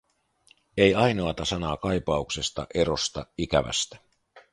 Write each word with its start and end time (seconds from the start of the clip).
Ei 0.77 0.95
ainoata 0.95 1.45
sanaa 1.45 1.77
kaipauksesta, 1.77 2.67
erosta, 2.73 3.25
ikävästä. 3.37 3.97